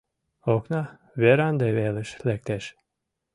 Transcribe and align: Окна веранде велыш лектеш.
Окна 0.53 0.81
веранде 1.21 1.67
велыш 1.77 2.09
лектеш. 2.27 2.65